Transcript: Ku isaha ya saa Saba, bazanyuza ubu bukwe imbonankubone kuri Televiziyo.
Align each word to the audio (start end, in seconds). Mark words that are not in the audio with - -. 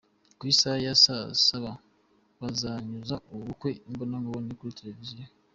Ku 0.37 0.43
isaha 0.51 0.77
ya 0.85 0.93
saa 1.03 1.29
Saba, 1.45 1.71
bazanyuza 2.39 3.15
ubu 3.29 3.41
bukwe 3.47 3.69
imbonankubone 3.87 4.51
kuri 4.59 4.77
Televiziyo. 4.79 5.25